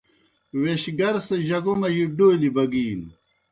ویش 0.61 0.83
گر 0.99 1.15
سہ 1.25 1.35
جگو 1.47 1.73
مجی 1.79 2.03
ڈولیْ 2.17 2.49
بگِینوْ۔ 2.55 3.07